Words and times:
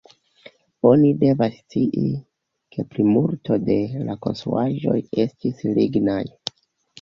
Oni 0.91 1.09
devas 1.23 1.57
scii, 1.59 2.05
ke 2.77 2.85
plimulto 2.95 3.59
de 3.67 3.77
la 4.09 4.17
konstruaĵoj 4.25 4.97
estis 5.27 5.63
lignaj. 5.79 6.21